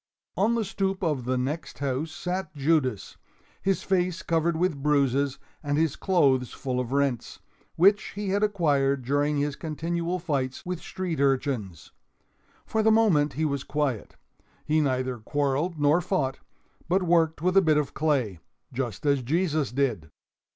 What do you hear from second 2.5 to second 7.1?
Judas, his face covered with bruises and his clothes full of